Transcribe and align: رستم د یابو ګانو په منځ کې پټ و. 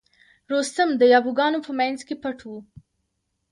رستم 0.53 0.89
د 0.97 1.01
یابو 1.13 1.31
ګانو 1.39 1.59
په 1.67 1.71
منځ 1.79 1.99
کې 2.07 2.15
پټ 2.23 2.39
و. 2.49 2.51